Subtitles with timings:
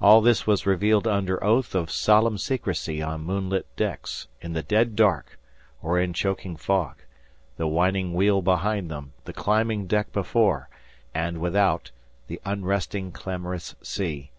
[0.00, 4.94] All this was revealed under oath of solemn secrecy on moonlit decks, in the dead
[4.94, 5.40] dark,
[5.82, 7.02] or in choking fog;
[7.56, 10.68] the whining wheel behind them, the climbing deck before,
[11.12, 11.90] and without,
[12.28, 14.30] the unresting, clamorous sea.